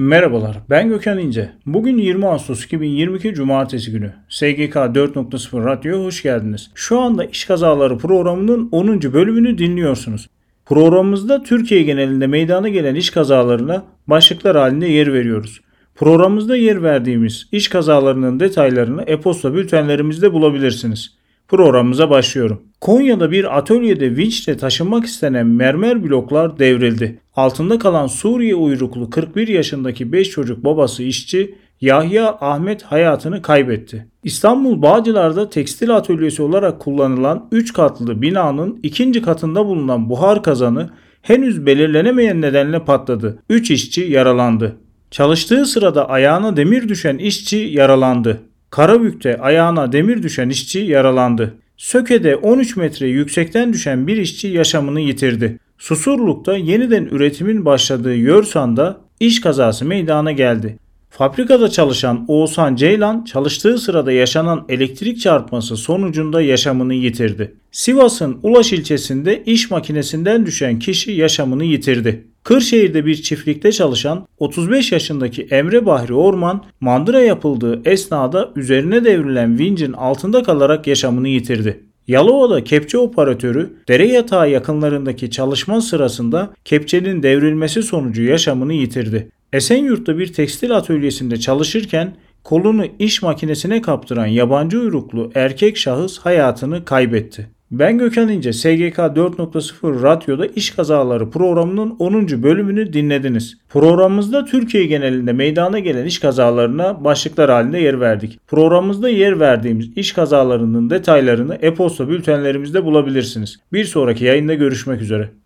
Merhabalar, 0.00 0.56
ben 0.70 0.88
Gökhan 0.88 1.18
İnce. 1.18 1.50
Bugün 1.66 1.98
20 1.98 2.26
Ağustos 2.26 2.64
2022 2.64 3.34
Cumartesi 3.34 3.90
günü. 3.90 4.12
SGK 4.28 4.74
4.0 4.76 5.64
Radyo'ya 5.64 6.04
hoş 6.04 6.22
geldiniz. 6.22 6.70
Şu 6.74 7.00
anda 7.00 7.24
İş 7.24 7.44
Kazaları 7.44 7.98
programının 7.98 8.68
10. 8.72 9.02
bölümünü 9.02 9.58
dinliyorsunuz. 9.58 10.28
Programımızda 10.66 11.42
Türkiye 11.42 11.82
genelinde 11.82 12.26
meydana 12.26 12.68
gelen 12.68 12.94
iş 12.94 13.10
kazalarına 13.10 13.84
başlıklar 14.06 14.56
halinde 14.56 14.86
yer 14.86 15.12
veriyoruz. 15.12 15.60
Programımızda 15.94 16.56
yer 16.56 16.82
verdiğimiz 16.82 17.48
iş 17.52 17.68
kazalarının 17.68 18.40
detaylarını 18.40 19.02
e-posta 19.02 19.54
bültenlerimizde 19.54 20.32
bulabilirsiniz. 20.32 21.14
Programımıza 21.48 22.10
başlıyorum. 22.10 22.62
Konya'da 22.80 23.30
bir 23.30 23.58
atölyede 23.58 24.16
vinçle 24.16 24.56
taşınmak 24.56 25.04
istenen 25.04 25.46
mermer 25.46 26.04
bloklar 26.04 26.58
devrildi. 26.58 27.18
Altında 27.36 27.78
kalan 27.78 28.06
Suriye 28.06 28.54
uyruklu 28.54 29.10
41 29.10 29.48
yaşındaki 29.48 30.12
5 30.12 30.30
çocuk 30.30 30.64
babası 30.64 31.02
işçi 31.02 31.54
Yahya 31.80 32.38
Ahmet 32.40 32.82
hayatını 32.82 33.42
kaybetti. 33.42 34.06
İstanbul 34.24 34.82
Bağcılar'da 34.82 35.50
tekstil 35.50 35.96
atölyesi 35.96 36.42
olarak 36.42 36.80
kullanılan 36.80 37.48
3 37.52 37.72
katlı 37.72 38.22
binanın 38.22 38.80
ikinci 38.82 39.22
katında 39.22 39.66
bulunan 39.66 40.10
buhar 40.10 40.42
kazanı 40.42 40.90
henüz 41.22 41.66
belirlenemeyen 41.66 42.40
nedenle 42.40 42.84
patladı. 42.84 43.38
3 43.50 43.70
işçi 43.70 44.00
yaralandı. 44.00 44.76
Çalıştığı 45.10 45.66
sırada 45.66 46.08
ayağına 46.08 46.56
demir 46.56 46.88
düşen 46.88 47.18
işçi 47.18 47.56
yaralandı. 47.56 48.40
Karabük'te 48.70 49.38
ayağına 49.40 49.92
demir 49.92 50.22
düşen 50.22 50.48
işçi 50.48 50.78
yaralandı. 50.78 51.54
Söke'de 51.80 52.36
13 52.36 52.76
metre 52.76 53.08
yüksekten 53.08 53.72
düşen 53.72 54.06
bir 54.06 54.16
işçi 54.16 54.48
yaşamını 54.48 55.00
yitirdi. 55.00 55.58
Susurluk'ta 55.78 56.56
yeniden 56.56 57.04
üretimin 57.04 57.64
başladığı 57.64 58.14
Yörsan'da 58.14 59.00
iş 59.20 59.40
kazası 59.40 59.84
meydana 59.84 60.32
geldi. 60.32 60.78
Fabrikada 61.10 61.68
çalışan 61.68 62.24
Oğuzhan 62.28 62.76
Ceylan 62.76 63.24
çalıştığı 63.24 63.78
sırada 63.78 64.12
yaşanan 64.12 64.64
elektrik 64.68 65.20
çarpması 65.20 65.76
sonucunda 65.76 66.42
yaşamını 66.42 66.94
yitirdi. 66.94 67.54
Sivas'ın 67.72 68.38
Ulaş 68.42 68.72
ilçesinde 68.72 69.42
iş 69.46 69.70
makinesinden 69.70 70.46
düşen 70.46 70.78
kişi 70.78 71.12
yaşamını 71.12 71.64
yitirdi. 71.64 72.26
Kırşehir'de 72.44 73.06
bir 73.06 73.22
çiftlikte 73.22 73.72
çalışan 73.72 74.26
35 74.38 74.92
yaşındaki 74.92 75.42
Emre 75.42 75.86
Bahri 75.86 76.14
Orman 76.14 76.64
mandıra 76.80 77.20
yapıldığı 77.20 77.82
esnada 77.84 78.50
üzerine 78.56 79.04
devrilen 79.04 79.58
vincin 79.58 79.92
altında 79.92 80.42
kalarak 80.42 80.86
yaşamını 80.86 81.28
yitirdi. 81.28 81.80
Yalova'da 82.08 82.64
kepçe 82.64 82.98
operatörü 82.98 83.72
dere 83.88 84.08
yatağı 84.08 84.50
yakınlarındaki 84.50 85.30
çalışma 85.30 85.80
sırasında 85.80 86.50
kepçenin 86.64 87.22
devrilmesi 87.22 87.82
sonucu 87.82 88.22
yaşamını 88.22 88.72
yitirdi. 88.72 89.28
Esenyurt'ta 89.52 90.18
bir 90.18 90.32
tekstil 90.32 90.76
atölyesinde 90.76 91.36
çalışırken 91.36 92.16
kolunu 92.44 92.86
iş 92.98 93.22
makinesine 93.22 93.82
kaptıran 93.82 94.26
yabancı 94.26 94.80
uyruklu 94.80 95.30
erkek 95.34 95.76
şahıs 95.76 96.18
hayatını 96.18 96.84
kaybetti. 96.84 97.50
Ben 97.70 97.98
Gökhan 97.98 98.28
İnce, 98.28 98.52
SGK 98.52 98.98
4.0 98.98 100.02
Radyo'da 100.02 100.46
İş 100.46 100.70
Kazaları 100.70 101.30
programının 101.30 101.96
10. 101.98 102.42
bölümünü 102.42 102.92
dinlediniz. 102.92 103.58
Programımızda 103.68 104.44
Türkiye 104.44 104.86
genelinde 104.86 105.32
meydana 105.32 105.78
gelen 105.78 106.04
iş 106.06 106.18
kazalarına 106.18 107.04
başlıklar 107.04 107.50
halinde 107.50 107.78
yer 107.78 108.00
verdik. 108.00 108.38
Programımızda 108.48 109.08
yer 109.08 109.40
verdiğimiz 109.40 109.90
iş 109.96 110.12
kazalarının 110.12 110.90
detaylarını 110.90 111.54
e-posta 111.54 112.08
bültenlerimizde 112.08 112.84
bulabilirsiniz. 112.84 113.58
Bir 113.72 113.84
sonraki 113.84 114.24
yayında 114.24 114.54
görüşmek 114.54 115.02
üzere. 115.02 115.30